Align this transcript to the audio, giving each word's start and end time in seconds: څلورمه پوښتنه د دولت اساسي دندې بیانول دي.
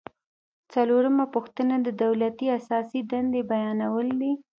څلورمه 0.73 1.25
پوښتنه 1.35 1.75
د 1.81 1.87
دولت 2.03 2.35
اساسي 2.57 2.99
دندې 3.11 3.41
بیانول 3.51 4.07
دي. 4.21 4.33